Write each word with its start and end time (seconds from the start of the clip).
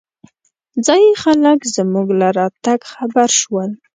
ځايي 0.85 1.11
خلک 1.23 1.59
زمونږ 1.75 2.07
له 2.19 2.27
راتګ 2.39 2.79
خبر 2.93 3.29
شول. 3.39 3.69